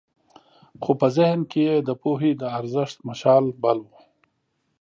[0.83, 3.91] خو په ذهن کې یې د پوهې د ارزښت مشال بل و.